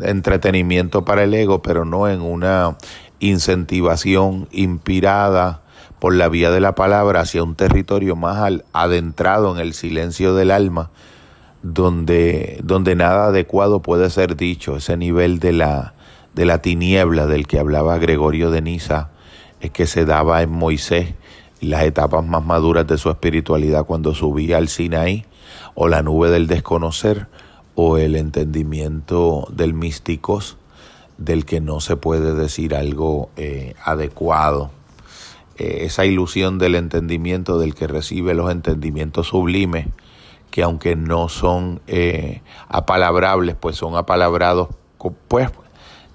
entretenimiento 0.03 1.05
para 1.05 1.23
el 1.23 1.33
ego, 1.33 1.62
pero 1.62 1.85
no 1.85 2.07
en 2.07 2.21
una 2.21 2.77
incentivación 3.24 4.47
inspirada 4.52 5.62
por 6.00 6.13
la 6.13 6.28
vía 6.28 6.52
de 6.52 6.60
la 6.60 6.76
palabra 6.76 7.21
hacia 7.21 7.43
un 7.43 7.56
territorio 7.56 8.15
más 8.15 8.62
adentrado 8.74 9.54
en 9.54 9.62
el 9.62 9.74
silencio 9.74 10.36
del 10.36 10.52
alma, 10.52 10.91
donde, 11.62 12.60
donde 12.63 12.95
nada 12.95 13.28
adecuado 13.28 13.82
puede 13.82 14.10
ser 14.10 14.36
dicho, 14.36 14.76
ese 14.76 14.97
nivel 14.97 15.39
de 15.39 15.54
la, 15.54 15.93
de 16.34 16.45
la 16.45 16.62
tiniebla 16.62 17.26
del 17.26 17.47
que 17.47 17.60
hablaba 17.60 17.97
Gregorio 18.00 18.52
de 18.52 18.62
Niza, 18.62 19.12
es 19.62 19.71
que 19.71 19.88
se 19.88 20.04
daba 20.04 20.41
en 20.41 20.52
Moisés 20.52 21.13
las 21.62 21.84
etapas 21.84 22.26
más 22.26 22.43
maduras 22.43 22.86
de 22.86 22.97
su 22.97 23.10
espiritualidad 23.10 23.86
cuando 23.86 24.13
subía 24.13 24.58
al 24.58 24.67
Sinaí, 24.67 25.26
o 25.76 25.88
la 25.88 26.04
nube 26.04 26.30
del 26.30 26.47
desconocer, 26.47 27.28
o 27.76 27.97
el 27.97 28.17
entendimiento 28.17 29.47
del 29.52 29.74
místicos, 29.74 30.58
del 31.17 31.45
que 31.45 31.62
no 31.62 31.80
se 31.80 31.95
puede 31.95 32.34
decir 32.34 32.76
algo 32.76 33.30
eh, 33.38 33.76
adecuado. 33.84 34.71
Eh, 35.58 35.80
esa 35.82 36.06
ilusión 36.06 36.58
del 36.58 36.76
entendimiento 36.76 37.60
del 37.60 37.76
que 37.76 37.88
recibe 37.88 38.34
los 38.34 38.52
entendimientos 38.52 39.28
sublimes, 39.28 39.88
que 40.49 40.63
aunque 40.63 40.95
no 40.95 41.30
son 41.30 41.82
eh, 41.88 42.41
apalabrables, 42.69 43.56
pues 43.60 43.76
son 43.76 43.95
apalabrados, 43.95 44.69
pues 45.28 45.49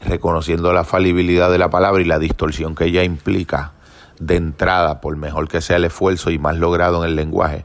reconociendo 0.01 0.73
la 0.73 0.85
falibilidad 0.85 1.51
de 1.51 1.59
la 1.59 1.71
palabra 1.71 2.01
y 2.01 2.05
la 2.05 2.19
distorsión 2.19 2.75
que 2.75 2.85
ella 2.85 3.03
implica 3.03 3.73
de 4.21 4.37
entrada, 4.37 5.01
por 5.01 5.17
mejor 5.17 5.49
que 5.49 5.61
sea 5.61 5.77
el 5.77 5.85
esfuerzo 5.85 6.31
y 6.31 6.39
más 6.39 6.57
logrado 6.57 7.03
en 7.05 7.11
el 7.11 7.17
lenguaje, 7.17 7.65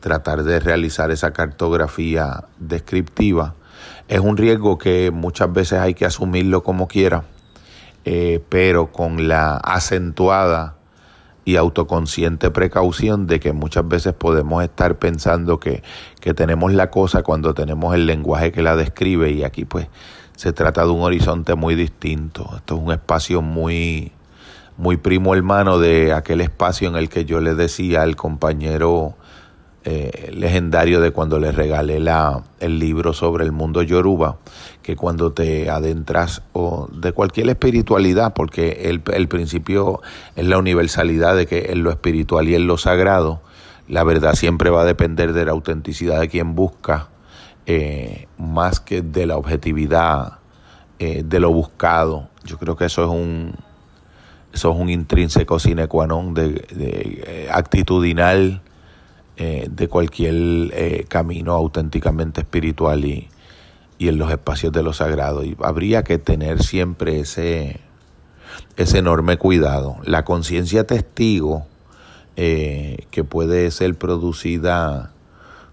tratar 0.00 0.44
de 0.44 0.60
realizar 0.60 1.10
esa 1.10 1.32
cartografía 1.32 2.44
descriptiva 2.58 3.54
es 4.10 4.18
un 4.18 4.36
riesgo 4.36 4.76
que 4.76 5.12
muchas 5.12 5.52
veces 5.52 5.78
hay 5.78 5.94
que 5.94 6.04
asumirlo 6.04 6.64
como 6.64 6.88
quiera, 6.88 7.22
eh, 8.04 8.42
pero 8.48 8.90
con 8.90 9.28
la 9.28 9.56
acentuada 9.56 10.74
y 11.44 11.54
autoconsciente 11.54 12.50
precaución 12.50 13.28
de 13.28 13.38
que 13.38 13.52
muchas 13.52 13.86
veces 13.86 14.12
podemos 14.12 14.64
estar 14.64 14.98
pensando 14.98 15.60
que, 15.60 15.84
que 16.20 16.34
tenemos 16.34 16.72
la 16.72 16.90
cosa 16.90 17.22
cuando 17.22 17.54
tenemos 17.54 17.94
el 17.94 18.06
lenguaje 18.06 18.50
que 18.50 18.62
la 18.62 18.74
describe 18.74 19.30
y 19.30 19.44
aquí 19.44 19.64
pues 19.64 19.86
se 20.34 20.52
trata 20.52 20.82
de 20.82 20.90
un 20.90 21.02
horizonte 21.02 21.54
muy 21.54 21.76
distinto. 21.76 22.50
Esto 22.56 22.74
es 22.74 22.82
un 22.82 22.90
espacio 22.90 23.42
muy, 23.42 24.10
muy 24.76 24.96
primo 24.96 25.36
hermano 25.36 25.78
de 25.78 26.12
aquel 26.12 26.40
espacio 26.40 26.88
en 26.88 26.96
el 26.96 27.08
que 27.08 27.24
yo 27.24 27.40
le 27.40 27.54
decía 27.54 28.02
al 28.02 28.16
compañero 28.16 29.14
eh, 29.84 30.30
legendario 30.34 31.00
de 31.00 31.10
cuando 31.10 31.38
le 31.38 31.52
regalé 31.52 32.00
la, 32.00 32.42
el 32.60 32.78
libro 32.78 33.14
sobre 33.14 33.44
el 33.44 33.52
mundo 33.52 33.82
yoruba, 33.82 34.36
que 34.82 34.94
cuando 34.94 35.32
te 35.32 35.70
adentras 35.70 36.42
o 36.52 36.88
de 36.92 37.12
cualquier 37.12 37.48
espiritualidad, 37.48 38.34
porque 38.34 38.90
el, 38.90 39.02
el 39.12 39.28
principio 39.28 40.02
es 40.36 40.44
la 40.44 40.58
universalidad 40.58 41.34
de 41.34 41.46
que 41.46 41.72
en 41.72 41.82
lo 41.82 41.90
espiritual 41.90 42.48
y 42.48 42.54
en 42.54 42.66
lo 42.66 42.76
sagrado, 42.76 43.40
la 43.88 44.04
verdad 44.04 44.34
siempre 44.34 44.68
va 44.68 44.82
a 44.82 44.84
depender 44.84 45.32
de 45.32 45.46
la 45.46 45.52
autenticidad 45.52 46.20
de 46.20 46.28
quien 46.28 46.54
busca, 46.54 47.08
eh, 47.64 48.26
más 48.36 48.80
que 48.80 49.00
de 49.00 49.26
la 49.26 49.36
objetividad 49.36 50.40
eh, 50.98 51.22
de 51.24 51.40
lo 51.40 51.52
buscado. 51.52 52.28
Yo 52.44 52.58
creo 52.58 52.76
que 52.76 52.84
eso 52.84 53.02
es 53.02 53.10
un, 53.10 53.54
eso 54.52 54.72
es 54.72 54.78
un 54.78 54.90
intrínseco 54.90 55.58
sine 55.58 55.88
qua 55.88 56.06
non 56.06 56.34
de, 56.34 56.66
de 56.68 57.48
actitudinal 57.50 58.60
eh, 59.42 59.68
de 59.70 59.88
cualquier 59.88 60.34
eh, 60.34 61.06
camino 61.08 61.52
auténticamente 61.52 62.42
espiritual 62.42 63.06
y, 63.06 63.30
y, 63.96 64.08
en 64.08 64.18
los 64.18 64.30
espacios 64.30 64.70
de 64.70 64.82
lo 64.82 64.92
sagrado. 64.92 65.44
Y 65.44 65.56
habría 65.62 66.04
que 66.04 66.18
tener 66.18 66.62
siempre 66.62 67.20
ese, 67.20 67.80
ese 68.76 68.98
enorme 68.98 69.38
cuidado. 69.38 69.96
La 70.04 70.26
conciencia 70.26 70.86
testigo, 70.86 71.64
eh, 72.36 73.06
que 73.10 73.24
puede 73.24 73.70
ser 73.70 73.94
producida 73.94 75.10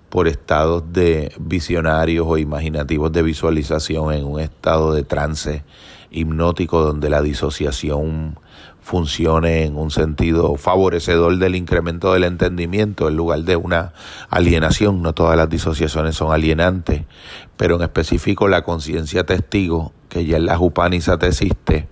por 0.08 0.30
estados 0.30 0.93
de 0.93 1.34
visionarios 1.38 2.25
o 2.25 2.38
imaginativos 2.38 3.12
de 3.12 3.21
visualización 3.21 4.13
en 4.13 4.23
un 4.23 4.39
estado 4.39 4.93
de 4.93 5.03
trance 5.03 5.65
hipnótico 6.10 6.82
donde 6.82 7.10
la 7.10 7.21
disociación 7.21 8.39
funcione 8.88 9.65
en 9.65 9.76
un 9.76 9.91
sentido 9.91 10.56
favorecedor 10.56 11.38
del 11.39 11.58
incremento 11.58 12.13
del 12.13 12.23
entendimiento 12.23 13.10
en 13.10 13.17
lugar 13.17 13.41
de 13.41 13.58
una 13.58 13.91
alienación. 14.30 15.02
No 15.02 15.12
todas 15.12 15.36
las 15.36 15.50
disociaciones 15.50 16.15
son 16.15 16.32
alienantes, 16.32 17.04
pero 17.58 17.76
en 17.76 17.82
específico 17.82 18.47
la 18.47 18.62
conciencia 18.62 19.26
testigo, 19.26 19.91
que 20.08 20.26
ya 20.26 20.38
en 20.38 20.45
la 20.45 20.58
Upanishat 20.58 21.21
existe, 21.23 21.89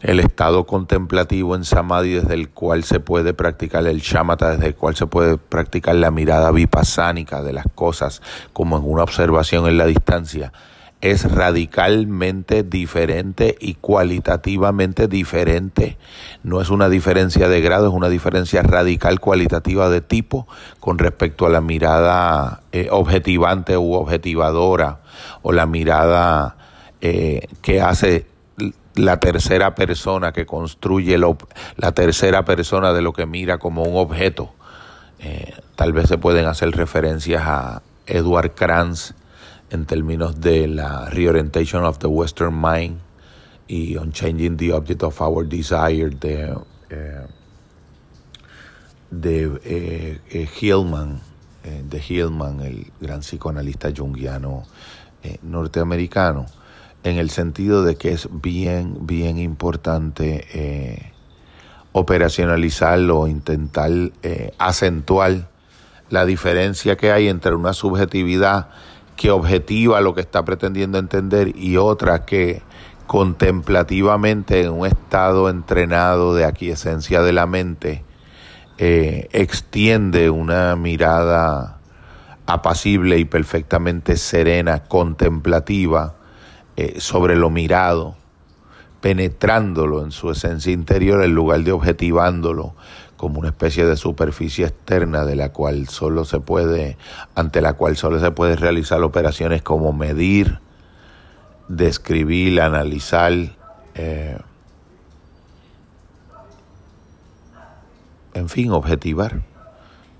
el 0.00 0.18
estado 0.18 0.66
contemplativo 0.66 1.54
en 1.54 1.64
Samadhi 1.64 2.14
desde 2.14 2.34
el 2.34 2.50
cual 2.50 2.82
se 2.82 2.98
puede 2.98 3.32
practicar 3.32 3.86
el 3.86 4.00
shamatha, 4.00 4.50
desde 4.50 4.66
el 4.66 4.74
cual 4.74 4.96
se 4.96 5.06
puede 5.06 5.38
practicar 5.38 5.94
la 5.94 6.10
mirada 6.10 6.50
vipassánica 6.50 7.44
de 7.44 7.52
las 7.52 7.66
cosas 7.76 8.22
como 8.52 8.76
en 8.76 8.82
una 8.84 9.04
observación 9.04 9.68
en 9.68 9.78
la 9.78 9.86
distancia 9.86 10.52
es 11.02 11.30
radicalmente 11.30 12.62
diferente 12.62 13.56
y 13.60 13.74
cualitativamente 13.74 15.08
diferente. 15.08 15.98
No 16.44 16.60
es 16.60 16.70
una 16.70 16.88
diferencia 16.88 17.48
de 17.48 17.60
grado, 17.60 17.88
es 17.88 17.92
una 17.92 18.08
diferencia 18.08 18.62
radical 18.62 19.18
cualitativa 19.18 19.90
de 19.90 20.00
tipo 20.00 20.46
con 20.78 20.98
respecto 20.98 21.44
a 21.44 21.50
la 21.50 21.60
mirada 21.60 22.62
eh, 22.70 22.86
objetivante 22.92 23.76
u 23.76 23.94
objetivadora 23.94 25.00
o 25.42 25.50
la 25.50 25.66
mirada 25.66 26.56
eh, 27.00 27.48
que 27.62 27.80
hace 27.80 28.26
la 28.94 29.18
tercera 29.18 29.74
persona, 29.74 30.32
que 30.32 30.46
construye 30.46 31.18
la 31.18 31.92
tercera 31.92 32.44
persona 32.44 32.92
de 32.92 33.02
lo 33.02 33.12
que 33.12 33.26
mira 33.26 33.58
como 33.58 33.82
un 33.82 33.96
objeto. 33.96 34.52
Eh, 35.18 35.52
tal 35.74 35.92
vez 35.92 36.08
se 36.08 36.18
pueden 36.18 36.46
hacer 36.46 36.70
referencias 36.70 37.42
a 37.44 37.82
Edward 38.06 38.52
Kranz 38.52 39.14
en 39.72 39.86
términos 39.86 40.40
de 40.40 40.68
la 40.68 41.06
reorientation 41.10 41.84
of 41.84 41.98
the 41.98 42.06
Western 42.06 42.54
mind 42.54 43.00
y 43.66 43.96
on 43.96 44.12
changing 44.12 44.56
the 44.56 44.72
object 44.72 45.02
of 45.02 45.20
our 45.20 45.44
desire 45.44 46.10
de, 46.10 46.54
eh, 46.90 47.26
de 49.10 49.60
eh, 49.64 50.48
Hillman, 50.60 51.20
de 51.62 52.00
Hillman, 52.00 52.60
el 52.60 52.92
gran 53.00 53.20
psicoanalista 53.20 53.90
junguiano 53.96 54.64
norteamericano 55.42 56.46
en 57.04 57.18
el 57.18 57.30
sentido 57.30 57.84
de 57.84 57.96
que 57.96 58.12
es 58.12 58.28
bien, 58.30 59.06
bien 59.06 59.38
importante 59.38 60.46
eh, 60.52 61.12
operacionalizarlo 61.92 63.20
o 63.20 63.28
intentar 63.28 63.90
eh, 64.22 64.52
acentuar 64.58 65.48
la 66.10 66.24
diferencia 66.24 66.96
que 66.96 67.10
hay 67.10 67.28
entre 67.28 67.54
una 67.54 67.72
subjetividad 67.72 68.68
que 69.22 69.30
objetiva 69.30 70.00
lo 70.00 70.16
que 70.16 70.20
está 70.20 70.44
pretendiendo 70.44 70.98
entender 70.98 71.56
y 71.56 71.76
otra 71.76 72.24
que 72.24 72.60
contemplativamente 73.06 74.62
en 74.62 74.70
un 74.70 74.84
estado 74.84 75.48
entrenado 75.48 76.34
de 76.34 76.44
aquiescencia 76.44 77.22
de 77.22 77.32
la 77.32 77.46
mente 77.46 78.02
eh, 78.78 79.28
extiende 79.30 80.28
una 80.28 80.74
mirada 80.74 81.78
apacible 82.46 83.18
y 83.18 83.24
perfectamente 83.24 84.16
serena, 84.16 84.82
contemplativa, 84.88 86.16
eh, 86.74 86.96
sobre 86.98 87.36
lo 87.36 87.48
mirado, 87.48 88.16
penetrándolo 89.02 90.02
en 90.02 90.12
su 90.12 90.30
esencia 90.30 90.72
interior 90.72 91.22
en 91.22 91.34
lugar 91.34 91.60
de 91.64 91.72
objetivándolo 91.72 92.74
como 93.16 93.40
una 93.40 93.48
especie 93.48 93.84
de 93.84 93.96
superficie 93.96 94.64
externa 94.64 95.24
de 95.24 95.36
la 95.36 95.50
cual 95.50 95.88
solo 95.88 96.24
se 96.24 96.40
puede, 96.40 96.96
ante 97.34 97.60
la 97.60 97.74
cual 97.74 97.96
solo 97.96 98.20
se 98.20 98.30
puede 98.30 98.56
realizar 98.56 99.02
operaciones 99.02 99.60
como 99.60 99.92
medir, 99.92 100.60
describir, 101.68 102.60
analizar, 102.60 103.32
eh, 103.94 104.38
en 108.34 108.48
fin, 108.48 108.70
objetivar, 108.70 109.42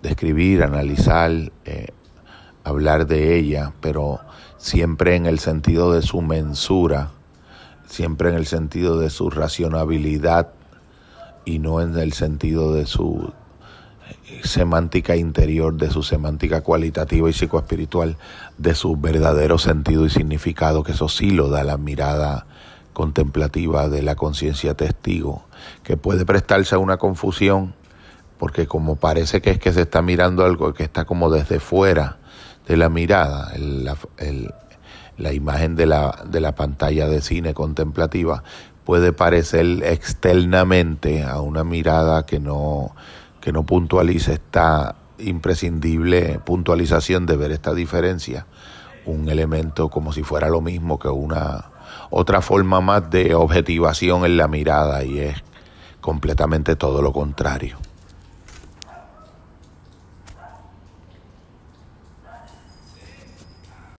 describir, 0.03 0.63
analizar, 0.63 1.31
eh, 1.65 1.89
hablar 2.65 3.07
de 3.07 3.37
ella, 3.37 3.73
pero 3.81 4.21
siempre 4.59 5.17
en 5.17 5.27
el 5.27 5.39
sentido 5.39 5.93
de 5.93 6.03
su 6.03 6.21
mensura, 6.21 7.11
siempre 7.93 8.31
en 8.31 8.37
el 8.37 8.47
sentido 8.47 8.99
de 8.99 9.11
su 9.11 9.29
racionabilidad 9.29 10.49
y 11.45 11.59
no 11.59 11.83
en 11.83 11.99
el 11.99 12.15
sentido 12.15 12.73
de 12.73 12.87
su 12.87 13.35
eh, 14.09 14.41
semántica 14.45 15.15
interior, 15.15 15.75
de 15.77 15.91
su 15.91 16.03
semántica 16.03 16.63
cualitativa 16.63 17.29
y 17.29 17.35
psicoespiritual, 17.35 18.17
de 18.57 18.75
su 18.75 18.97
verdadero 18.97 19.59
sentido 19.59 20.07
y 20.07 20.11
significado, 20.11 20.83
que 20.83 20.93
eso 20.93 21.11
sí 21.11 21.33
lo 21.33 21.51
da 21.51 21.65
la 21.65 21.77
mirada 21.77 22.47
contemplativa 22.95 23.91
de 23.91 24.01
la 24.01 24.17
conciencia 24.17 24.73
testigo, 24.73 25.45
que 25.83 25.99
puede 25.99 26.25
prestarse 26.25 26.75
a 26.75 26.79
una 26.79 26.97
confusión, 26.97 27.75
porque 28.39 28.67
como 28.67 28.97
parece 28.97 29.43
que 29.43 29.51
es 29.51 29.59
que 29.59 29.73
se 29.73 29.83
está 29.83 30.01
mirando 30.01 30.47
algo 30.47 30.73
que 30.73 30.85
está 30.85 31.05
como 31.05 31.31
desde 31.31 31.61
fuera, 31.61 32.17
de 32.67 32.77
la 32.79 32.89
mirada, 32.89 33.53
la 35.19 35.33
imagen 35.33 35.77
de 35.77 35.87
la, 35.87 36.25
de 36.27 36.41
la 36.41 36.55
pantalla 36.55 37.07
de 37.09 37.21
cine 37.21 37.55
contemplativa 37.55 38.43
puede 38.85 39.13
parecer 39.13 39.83
externamente 39.85 41.23
a 41.23 41.41
una 41.41 41.65
mirada 41.65 42.27
que 42.27 42.41
no, 42.41 42.95
que 43.41 43.53
no 43.53 43.65
puntualice 43.65 44.35
esta 44.35 44.97
imprescindible 45.19 46.41
puntualización 46.45 47.27
de 47.27 47.37
ver 47.37 47.53
esta 47.53 47.75
diferencia, 47.75 48.47
un 49.05 49.29
elemento 49.29 49.89
como 49.89 50.13
si 50.13 50.23
fuera 50.23 50.49
lo 50.49 50.61
mismo 50.61 50.99
que 50.99 51.09
una 51.09 51.71
otra 52.11 52.41
forma 52.41 52.81
más 52.81 53.11
de 53.11 53.35
objetivación 53.35 54.25
en 54.25 54.37
la 54.37 54.49
mirada 54.49 55.05
y 55.05 55.21
es 55.21 55.37
completamente 56.01 56.77
todo 56.77 57.03
lo 57.03 57.13
contrario. 57.13 57.79